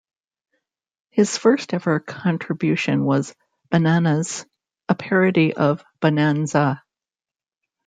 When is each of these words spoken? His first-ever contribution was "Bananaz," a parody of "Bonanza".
His 1.11 1.37
first-ever 1.37 1.99
contribution 1.99 3.05
was 3.05 3.35
"Bananaz," 3.71 4.47
a 4.89 4.95
parody 4.95 5.53
of 5.55 5.83
"Bonanza". 5.99 6.81